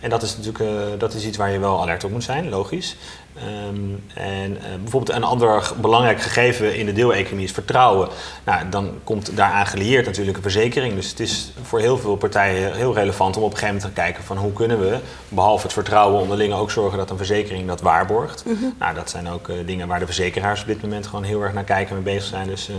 en 0.00 0.10
dat 0.10 0.22
is 0.22 0.36
natuurlijk 0.36 0.64
uh, 0.64 0.98
dat 0.98 1.14
is 1.14 1.24
iets 1.24 1.36
waar 1.36 1.50
je 1.50 1.58
wel 1.58 1.80
alert 1.80 2.04
op 2.04 2.10
moet 2.10 2.24
zijn, 2.24 2.48
logisch. 2.48 2.96
Um, 3.68 4.02
en 4.14 4.50
uh, 4.50 4.58
bijvoorbeeld 4.82 5.16
een 5.16 5.24
ander 5.24 5.72
belangrijk 5.80 6.22
gegeven 6.22 6.76
in 6.76 6.86
de 6.86 6.92
deeleconomie 6.92 7.44
is 7.44 7.52
vertrouwen. 7.52 8.08
Nou, 8.44 8.68
dan 8.68 8.90
komt 9.04 9.36
daaraan 9.36 9.66
gelieerd 9.66 10.06
natuurlijk 10.06 10.36
een 10.36 10.42
verzekering. 10.42 10.94
Dus 10.94 11.10
het 11.10 11.20
is 11.20 11.52
voor 11.62 11.80
heel 11.80 11.98
veel 11.98 12.16
partijen 12.16 12.74
heel 12.74 12.94
relevant 12.94 13.36
om 13.36 13.42
op 13.42 13.50
een 13.50 13.56
gegeven 13.56 13.76
moment 13.76 13.94
te 13.94 14.00
kijken 14.00 14.24
van 14.24 14.36
hoe 14.36 14.52
kunnen 14.52 14.80
we, 14.80 14.98
behalve 15.28 15.62
het 15.62 15.72
vertrouwen 15.72 16.20
onderling, 16.20 16.52
ook 16.52 16.70
zorgen 16.70 16.98
dat 16.98 17.10
een 17.10 17.16
verzekering 17.16 17.66
dat 17.66 17.80
waarborgt. 17.80 18.44
Mm 18.44 18.56
-hmm. 18.60 18.74
Nou, 18.78 18.94
dat 18.94 19.10
zijn 19.10 19.28
ook 19.28 19.50
dingen 19.66 19.88
waar 19.88 19.98
de 19.98 20.06
verzekeraars 20.06 20.60
op 20.60 20.66
dit 20.66 20.82
moment 20.82 21.06
gewoon 21.06 21.24
heel 21.24 21.42
erg 21.42 21.52
naar 21.52 21.64
kijken 21.64 21.96
en 21.96 22.02
mee 22.02 22.14
bezig 22.14 22.28
zijn. 22.28 22.46
Dus 22.46 22.70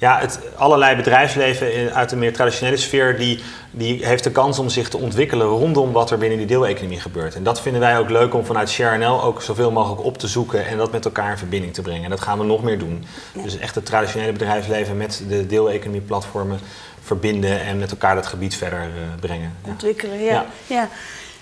ja, 0.00 0.18
het, 0.18 0.40
allerlei 0.56 0.96
bedrijfsleven 0.96 1.94
uit 1.94 2.10
de 2.10 2.16
meer 2.16 2.32
traditionele 2.32 2.76
sfeer... 2.76 3.18
Die, 3.18 3.42
die 3.70 4.06
heeft 4.06 4.24
de 4.24 4.30
kans 4.30 4.58
om 4.58 4.68
zich 4.68 4.88
te 4.88 4.96
ontwikkelen 4.96 5.46
rondom 5.46 5.92
wat 5.92 6.10
er 6.10 6.18
binnen 6.18 6.38
die 6.38 6.46
deeleconomie 6.46 7.00
gebeurt. 7.00 7.34
En 7.34 7.42
dat 7.42 7.60
vinden 7.60 7.80
wij 7.80 7.98
ook 7.98 8.10
leuk 8.10 8.34
om 8.34 8.44
vanuit 8.44 8.70
ShareNL 8.70 9.22
ook 9.22 9.42
zoveel 9.42 9.70
mogelijk 9.70 9.89
op 9.98 10.18
te 10.18 10.26
zoeken... 10.26 10.66
en 10.66 10.76
dat 10.76 10.92
met 10.92 11.04
elkaar 11.04 11.30
in 11.30 11.38
verbinding 11.38 11.74
te 11.74 11.82
brengen. 11.82 12.04
En 12.04 12.10
dat 12.10 12.20
gaan 12.20 12.38
we 12.38 12.44
nog 12.44 12.62
meer 12.62 12.78
doen. 12.78 13.04
Dus 13.32 13.58
echt 13.58 13.74
het 13.74 13.86
traditionele 13.86 14.32
bedrijfsleven 14.32 14.96
met 14.96 15.22
de 15.28 15.46
deeleconomie-platformen 15.46 16.60
verbinden... 17.02 17.60
en 17.60 17.78
met 17.78 17.90
elkaar 17.90 18.14
dat 18.14 18.26
gebied 18.26 18.56
verder 18.56 18.80
uh, 18.80 19.20
brengen. 19.20 19.56
Ontwikkelen, 19.66 20.22
ja. 20.22 20.32
ja. 20.32 20.46
ja. 20.66 20.88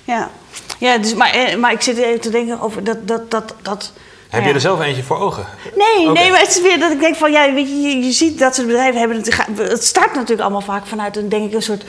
ja. 0.05 0.31
ja 0.79 0.99
dus, 0.99 1.15
maar, 1.15 1.31
eh, 1.31 1.57
maar 1.57 1.73
ik 1.73 1.81
zit 1.81 1.97
even 1.97 2.21
te 2.21 2.31
denken 2.31 2.61
over 2.61 2.85
dat... 2.85 3.09
dat, 3.09 3.31
dat, 3.31 3.55
dat 3.63 3.93
heb 4.29 4.45
je 4.45 4.53
er 4.53 4.61
zelf 4.61 4.81
eentje 4.81 5.03
voor 5.03 5.19
ogen? 5.19 5.47
Nee, 5.77 6.09
nee, 6.11 6.31
maar 6.31 6.41
het 6.41 6.49
is 6.49 6.63
weer 6.63 6.79
dat 6.79 6.93
ik 6.93 7.01
denk 7.01 7.17
van 7.17 7.33
ja, 7.33 7.53
weet 7.53 7.69
je, 7.69 8.05
je, 8.05 8.13
ziet 8.13 8.39
dat 8.39 8.55
soort 8.55 8.67
bedrijven 8.67 9.01
hebben. 9.01 9.17
Het, 9.17 9.47
het 9.57 9.85
start 9.85 10.15
natuurlijk 10.15 10.41
allemaal 10.41 10.61
vaak 10.61 10.87
vanuit 10.87 11.17
een, 11.17 11.29
denk 11.29 11.47
ik, 11.47 11.55
een 11.55 11.63
soort 11.63 11.85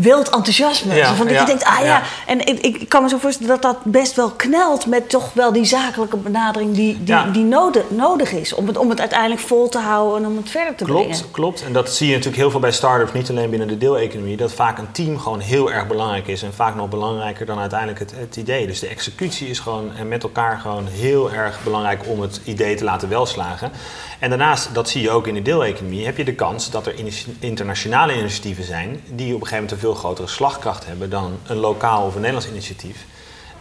wild 0.00 0.28
enthousiasme. 0.28 0.94
Ja, 0.94 1.14
van 1.14 1.26
dat 1.26 1.38
je 1.38 1.44
denkt, 1.44 1.64
ah 1.64 1.84
ja. 1.84 2.02
En 2.26 2.46
ik, 2.46 2.60
ik, 2.60 2.88
kan 2.88 3.02
me 3.02 3.08
zo 3.08 3.18
voorstellen 3.18 3.60
dat 3.60 3.62
dat 3.62 3.84
best 3.84 4.14
wel 4.14 4.30
knelt 4.30 4.86
met 4.86 5.08
toch 5.08 5.32
wel 5.32 5.52
die 5.52 5.64
zakelijke 5.64 6.16
benadering 6.16 6.74
die, 6.74 7.02
die, 7.02 7.30
die 7.30 7.44
nodig, 7.44 7.82
nodig 7.88 8.32
is. 8.32 8.54
Om 8.54 8.66
het, 8.66 8.76
om 8.76 8.90
het 8.90 9.00
uiteindelijk 9.00 9.40
vol 9.40 9.68
te 9.68 9.78
houden 9.78 10.22
en 10.24 10.30
om 10.30 10.36
het 10.36 10.50
verder 10.50 10.74
te 10.74 10.84
klopt, 10.84 11.00
brengen. 11.00 11.18
Klopt, 11.18 11.34
klopt. 11.34 11.64
En 11.64 11.72
dat 11.72 11.92
zie 11.92 12.06
je 12.06 12.12
natuurlijk 12.12 12.42
heel 12.42 12.50
veel 12.50 12.60
bij 12.60 12.72
start-ups, 12.72 13.12
niet 13.12 13.30
alleen 13.30 13.50
binnen 13.50 13.68
de 13.68 13.78
deeleconomie. 13.78 14.36
Dat 14.36 14.52
vaak 14.52 14.78
een 14.78 14.92
team 14.92 15.18
gewoon 15.18 15.40
heel 15.40 15.72
erg 15.72 15.86
belangrijk 15.86 16.26
is. 16.26 16.42
En 16.42 16.54
vaak 16.54 16.74
nog 16.74 16.88
belangrijker 16.88 17.46
dan 17.46 17.58
uiteindelijk 17.58 17.98
het, 17.98 18.12
het 18.16 18.36
idee. 18.36 18.66
Dus 18.66 18.80
de 18.80 18.88
executie 18.88 19.48
is 19.48 19.58
gewoon 19.58 19.96
en 19.96 20.08
met 20.08 20.22
elkaar 20.22 20.58
gewoon 20.58 20.86
heel 20.86 21.32
erg 21.32 21.58
belangrijk 21.64 22.00
om 22.06 22.20
het 22.20 22.40
idee 22.44 22.74
te 22.74 22.84
laten 22.84 23.08
welslagen. 23.08 23.72
En 24.18 24.28
daarnaast, 24.28 24.74
dat 24.74 24.88
zie 24.88 25.02
je 25.02 25.10
ook 25.10 25.26
in 25.26 25.34
de 25.34 25.42
deeleconomie, 25.42 26.04
heb 26.04 26.16
je 26.16 26.24
de 26.24 26.34
kans 26.34 26.70
dat 26.70 26.86
er 26.86 26.94
internationale 27.38 28.18
initiatieven 28.18 28.64
zijn 28.64 29.00
die 29.06 29.34
op 29.34 29.40
een 29.40 29.46
gegeven 29.46 29.64
moment 29.64 29.80
veel 29.80 29.87
grotere 29.94 30.28
slagkracht 30.28 30.86
hebben 30.86 31.10
dan 31.10 31.38
een 31.46 31.56
lokaal 31.56 32.06
of 32.06 32.14
een 32.14 32.20
Nederlands 32.20 32.48
initiatief. 32.48 33.04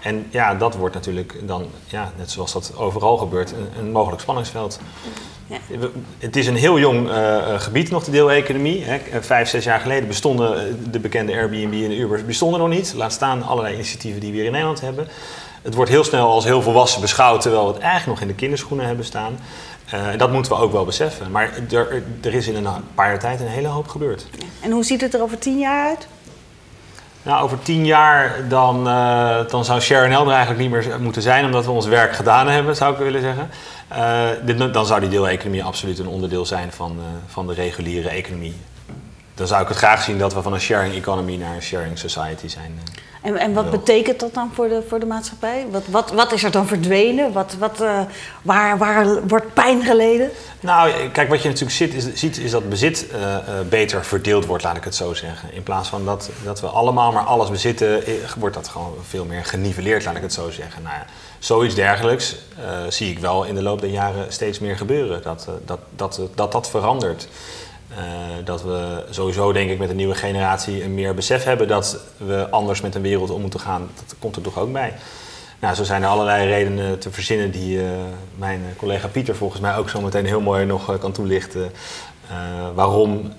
En 0.02 0.28
ja, 0.30 0.56
dat 0.56 0.76
wordt 0.76 0.96
natuurlijk 0.96 1.48
dan, 1.48 1.66
ja, 1.88 2.12
net 2.18 2.32
zoals 2.32 2.54
dat 2.54 2.74
overal 2.78 3.18
gebeurt, 3.18 3.52
een, 3.52 3.68
een 3.80 3.92
mogelijk 3.92 4.22
spanningsveld. 4.22 4.80
Ja. 5.48 5.58
Het 6.18 6.36
is 6.36 6.48
een 6.48 6.56
heel 6.56 6.80
jong 6.80 7.10
uh, 7.10 7.60
gebied 7.60 7.92
nog, 7.92 8.04
de 8.04 8.12
deeleconomie. 8.12 8.84
Hè. 8.84 9.22
Vijf, 9.22 9.50
zes 9.50 9.64
jaar 9.64 9.80
geleden 9.80 10.08
bestonden 10.08 10.92
de 10.92 11.00
bekende 11.00 11.34
Airbnb 11.34 11.74
en 11.74 11.92
Uber 11.92 12.26
bestonden 12.26 12.60
nog 12.60 12.70
niet. 12.70 12.94
Laat 12.96 13.14
staan 13.14 13.44
allerlei 13.44 13.74
initiatieven 13.74 14.20
die 14.20 14.30
we 14.32 14.36
hier 14.36 14.46
in 14.46 14.52
Nederland 14.52 14.82
hebben. 14.82 15.08
Het 15.62 15.76
wordt 15.76 15.92
heel 15.92 16.04
snel 16.04 16.30
als 16.30 16.44
heel 16.44 16.62
volwassen 16.62 17.02
beschouwd, 17.02 17.42
terwijl 17.42 17.68
we 17.68 17.74
het 17.74 17.82
eigenlijk 17.82 18.12
nog 18.12 18.22
in 18.22 18.28
de 18.28 18.40
kinderschoenen 18.40 18.86
hebben 18.86 19.06
staan. 19.06 19.40
Uh, 19.94 20.08
dat 20.18 20.32
moeten 20.32 20.52
we 20.52 20.58
ook 20.58 20.72
wel 20.72 20.86
beseffen. 20.86 21.32
Maar 21.32 21.54
er, 21.72 22.04
er 22.22 22.34
is 22.34 22.48
in 22.48 22.56
een 22.56 22.72
paar 22.96 23.08
jaar 23.08 23.20
tijd 23.20 23.40
een 23.40 23.48
hele 23.48 23.68
hoop 23.68 23.88
gebeurd. 23.88 24.26
En 24.62 24.72
hoe 24.72 24.84
ziet 24.84 25.02
het 25.02 25.14
er 25.14 25.22
over 25.22 25.38
tien 25.38 25.60
jaar 25.60 25.88
uit? 25.88 26.08
Nou, 27.24 27.44
over 27.44 27.60
tien 27.60 27.86
jaar 27.86 28.48
dan, 28.48 28.88
uh, 28.88 29.38
dan 29.50 29.66
zou 29.66 29.80
Sharon 29.80 30.28
er 30.28 30.34
eigenlijk 30.34 30.60
niet 30.60 30.72
meer 30.72 31.02
moeten 31.02 31.22
zijn, 31.22 31.46
omdat 31.46 31.66
we 31.66 31.72
ons 31.72 31.86
werk 31.86 32.14
gedaan 32.14 32.48
hebben, 32.48 32.76
zou 32.76 32.94
ik 32.94 33.00
willen 33.00 33.22
zeggen. 33.22 33.50
Uh, 33.92 34.46
dit, 34.46 34.74
dan 34.74 34.86
zou 34.86 35.00
die 35.00 35.10
deeleconomie 35.10 35.64
absoluut 35.64 36.00
een 36.00 36.08
onderdeel 36.08 36.46
zijn 36.46 36.72
van, 36.72 37.00
van 37.28 37.48
de 37.48 37.54
reguliere 37.54 38.10
economie. 38.10 38.56
Dan 39.36 39.48
zou 39.48 39.62
ik 39.62 39.68
het 39.68 39.78
graag 39.78 40.04
zien 40.04 40.18
dat 40.18 40.34
we 40.34 40.42
van 40.42 40.54
een 40.54 40.60
sharing 40.60 40.94
economy 40.94 41.36
naar 41.36 41.56
een 41.56 41.62
sharing 41.62 42.00
society 42.00 42.48
zijn. 42.48 42.80
En, 43.22 43.38
en 43.38 43.54
wat 43.54 43.72
betekent 43.72 44.20
dat 44.20 44.34
dan 44.34 44.52
voor 44.54 44.68
de, 44.68 44.84
voor 44.88 45.00
de 45.00 45.06
maatschappij? 45.06 45.66
Wat, 45.72 45.84
wat, 45.88 46.12
wat 46.12 46.32
is 46.32 46.44
er 46.44 46.52
dan 46.52 46.68
verdwenen? 46.68 47.32
Wat, 47.32 47.56
wat, 47.60 47.82
uh, 47.82 48.00
waar, 48.42 48.78
waar 48.78 49.28
wordt 49.28 49.54
pijn 49.54 49.84
geleden? 49.84 50.30
Nou, 50.60 51.10
kijk, 51.10 51.30
wat 51.30 51.42
je 51.42 51.48
natuurlijk 51.48 51.76
ziet 51.78 51.94
is, 51.94 52.14
ziet, 52.14 52.38
is 52.38 52.52
dat 52.52 52.70
bezit 52.70 53.06
uh, 53.12 53.22
uh, 53.22 53.38
beter 53.70 54.06
verdeeld 54.06 54.46
wordt, 54.46 54.64
laat 54.64 54.78
ik 54.78 54.84
het 54.84 54.96
zo 54.96 55.14
zeggen. 55.14 55.54
In 55.54 55.64
plaats 55.64 55.90
van 55.90 56.06
dat, 56.06 56.30
dat 56.44 56.62
we 56.62 56.68
allemaal 56.68 57.12
maar 57.12 57.24
alles 57.24 57.50
bezitten, 57.50 58.04
wordt 58.38 58.56
dat 58.56 58.68
gewoon 58.68 58.94
veel 59.08 59.26
meer 59.26 59.46
geniveleerd, 59.46 60.06
laat 60.06 60.16
ik 60.16 60.22
het 60.22 60.34
zo 60.34 60.50
zeggen. 60.50 60.82
Nou 60.84 60.96
ja, 60.96 61.06
zoiets 61.40 61.76
dergelijks 61.76 62.36
zie 62.90 63.12
ik 63.12 63.20
wel 63.20 63.44
in 63.44 63.56
de 63.56 63.62
loop 63.62 63.82
der 63.82 63.90
jaren 63.90 64.34
steeds 64.34 64.60
meer 64.60 64.78
gebeuren. 64.78 65.22
Dat 65.22 65.48
dat, 65.66 65.80
dat, 65.96 66.20
dat, 66.36 66.52
dat 66.52 66.70
verandert. 66.70 67.28
Uh, 67.98 68.04
dat 68.44 68.64
we 68.64 69.04
sowieso, 69.10 69.52
denk 69.52 69.70
ik, 69.70 69.80
met 69.80 69.90
de 69.90 69.96
nieuwe 69.96 70.16
generatie 70.16 70.84
een 70.84 70.94
meer 70.94 71.14
besef 71.14 71.44
hebben 71.44 71.68
dat 71.68 72.00
we 72.18 72.50
anders 72.50 72.82
met 72.82 72.96
een 72.96 73.02
wereld 73.02 73.30
om 73.30 73.42
moeten 73.42 73.60
gaan. 73.60 73.90
Dat 73.96 74.16
komt 74.20 74.36
er 74.36 74.42
toch 74.42 74.60
ook 74.60 74.72
bij. 74.72 74.94
Nou, 75.60 75.76
zo 75.76 75.84
zijn 75.84 76.04
er 76.04 76.10
allerlei 76.10 76.48
redenen 76.48 77.00
te 77.00 77.12
verzinnen 77.12 77.52
die 77.52 77.78
uh, 77.78 77.90
mijn 78.36 78.62
collega 78.78 79.08
Pieter 79.08 79.36
volgens 79.36 79.62
mij 79.62 79.78
ook 79.78 79.90
zo 79.90 80.02
meteen 80.02 80.26
heel 80.26 80.42
mooi 80.42 80.66
nog 80.66 80.90
uh, 80.90 81.00
kan 81.00 81.12
toelichten. 81.12 81.72
waarom 82.76 83.34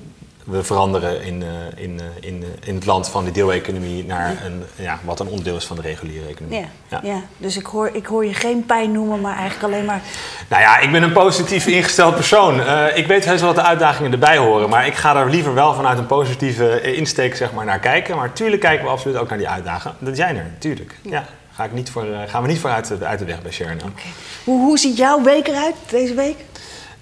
we 0.49 0.65
veranderen 0.65 1.23
in, 1.23 1.43
uh, 1.43 1.49
in, 1.85 1.95
uh, 1.95 2.05
in, 2.21 2.43
uh, 2.43 2.49
in 2.65 2.75
het 2.75 2.87
land 2.87 3.09
van 3.09 3.25
de 3.25 3.31
deeleconomie 3.31 4.05
naar 4.05 4.45
een, 4.45 4.63
ja, 4.77 4.99
wat 5.05 5.21
een 5.21 5.27
onderdeel 5.27 5.57
is 5.57 5.65
van 5.65 5.77
de 5.77 5.83
reguliere 5.83 6.27
economie. 6.27 6.59
Ja, 6.59 6.67
ja. 6.89 7.01
ja. 7.03 7.23
dus 7.37 7.57
ik 7.57 7.67
hoor, 7.67 7.91
ik 7.93 8.07
hoor 8.07 8.27
je 8.27 8.35
geen 8.35 8.67
pijn 8.67 8.93
noemen, 8.93 9.21
maar 9.21 9.37
eigenlijk 9.37 9.75
alleen 9.75 9.85
maar. 9.85 10.03
Nou 10.49 10.63
ja, 10.63 10.79
ik 10.79 10.93
ben 10.93 11.03
een 11.03 11.13
positief 11.13 11.67
ingesteld 11.67 12.15
persoon. 12.15 12.61
ik 12.95 13.07
weet 13.07 13.25
heus 13.25 13.41
wel 13.41 13.55
dat 13.55 13.65
de 13.65 13.71
uitdagingen 13.71 14.13
erbij 14.13 14.37
horen, 14.37 14.69
maar 14.69 14.87
ik 14.87 14.95
ga 14.95 15.17
er 15.17 15.31
liever 15.31 15.55
wel 15.55 15.75
vanuit 15.75 15.99
een 15.99 16.07
positieve 16.07 16.81
insteek 16.81 17.37
zeg 17.37 17.53
maar, 17.53 17.65
naar 17.65 17.81
kijken. 17.81 18.17
Maar 18.17 18.33
tuurlijk 18.33 18.63
kijken 18.63 18.85
we 18.85 18.91
absoluut 18.91 19.17
ook 19.17 19.29
naar 19.29 19.39
die 19.39 19.49
uitdagingen. 19.49 19.97
Dat 20.01 20.17
zijn 20.17 20.37
er, 20.37 20.47
tuurlijk. 20.59 20.95
Ja. 21.03 21.25
Ga 21.53 21.65
ik 21.65 21.73
niet 21.73 21.91
voor, 21.91 22.07
gaan 22.27 22.43
we 22.43 22.49
niet 22.49 22.61
voor 22.61 22.71
uit, 22.71 23.03
uit 23.03 23.19
de 23.19 23.25
weg 23.25 23.43
bij 23.43 23.53
Sharon. 23.53 23.77
Okay. 23.77 24.13
Hoe, 24.45 24.61
hoe 24.61 24.79
ziet 24.79 24.97
jouw 24.97 25.23
week 25.23 25.49
eruit 25.49 25.75
deze 25.89 26.15
week? 26.15 26.37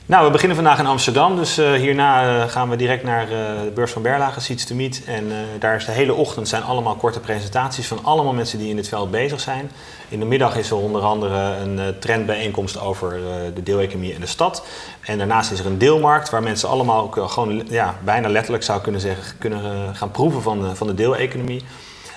Nou, 0.08 0.24
we 0.24 0.30
beginnen 0.30 0.56
vandaag 0.56 0.78
in 0.78 0.86
Amsterdam. 0.86 1.36
Dus 1.36 1.58
uh, 1.58 1.72
hierna 1.72 2.36
uh, 2.36 2.48
gaan 2.48 2.68
we 2.68 2.76
direct 2.76 3.02
naar 3.02 3.26
de 3.26 3.70
beurs 3.74 3.92
van 3.92 4.02
Berlage, 4.02 4.40
Seats 4.40 4.64
to 4.64 4.74
Meet. 4.74 5.02
En 5.06 5.32
daar 5.58 5.76
is 5.76 5.84
de 5.84 5.92
hele 5.92 6.14
ochtend 6.14 6.48
zijn 6.48 6.62
allemaal 6.62 6.94
korte 6.94 7.20
presentaties 7.20 7.86
van 7.86 7.98
allemaal 8.02 8.32
mensen 8.32 8.58
die 8.58 8.68
in 8.68 8.76
dit 8.76 8.88
veld 8.88 9.10
bezig 9.10 9.40
zijn. 9.40 9.70
In 10.08 10.18
de 10.20 10.24
middag 10.24 10.56
is 10.56 10.70
er 10.70 10.76
onder 10.76 11.02
andere 11.02 11.36
een 11.36 11.98
trendbijeenkomst 11.98 12.80
over 12.80 13.20
de 13.54 13.62
deeleconomie 13.62 14.12
in 14.12 14.20
de 14.20 14.26
stad. 14.26 14.66
En 15.00 15.18
daarnaast 15.18 15.50
is 15.50 15.58
er 15.58 15.66
een 15.66 15.78
deelmarkt 15.78 16.30
waar 16.30 16.42
mensen 16.42 16.68
allemaal 16.68 17.02
ook, 17.02 17.30
gewoon 17.30 17.62
ja, 17.68 17.94
bijna 18.04 18.28
letterlijk 18.28 18.64
zou 18.64 18.80
kunnen 18.80 19.00
zeggen, 19.00 19.38
kunnen 19.38 19.94
gaan 19.96 20.10
proeven 20.10 20.42
van 20.42 20.60
de, 20.60 20.76
van 20.76 20.86
de 20.86 20.94
deeleconomie. 20.94 21.64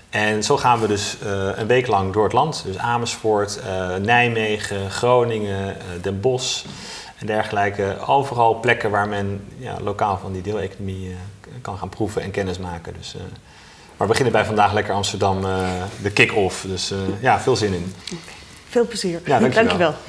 En 0.09 0.43
zo 0.43 0.57
gaan 0.57 0.79
we 0.79 0.87
dus 0.87 1.17
een 1.55 1.67
week 1.67 1.87
lang 1.87 2.13
door 2.13 2.23
het 2.23 2.33
land. 2.33 2.63
Dus 2.65 2.77
Amersfoort, 2.77 3.59
Nijmegen, 4.01 4.91
Groningen, 4.91 5.77
Den 6.01 6.19
Bosch 6.19 6.63
en 7.19 7.25
dergelijke. 7.25 7.97
Overal 8.07 8.59
plekken 8.59 8.91
waar 8.91 9.07
men 9.07 9.47
ja, 9.57 9.77
lokaal 9.81 10.17
van 10.17 10.31
die 10.31 10.41
deeleconomie 10.41 11.09
uh, 11.09 11.15
kan 11.61 11.77
gaan 11.77 11.89
proeven 11.89 12.21
en 12.21 12.31
kennis 12.31 12.57
maken. 12.57 12.93
Dus, 12.97 13.15
uh, 13.15 13.21
maar 13.97 14.07
we 14.07 14.13
beginnen 14.13 14.33
bij 14.33 14.45
vandaag 14.45 14.73
lekker 14.73 14.93
Amsterdam, 14.93 15.45
uh, 15.45 15.69
de 16.01 16.11
kick-off. 16.11 16.61
Dus 16.67 16.93
ja, 17.21 17.39
veel 17.39 17.55
zin 17.55 17.73
in. 17.73 17.93
Veel 18.69 18.87
plezier. 18.87 19.21
Ja, 19.25 19.39
dankjewel. 19.39 19.63
dankjewel. 19.63 19.93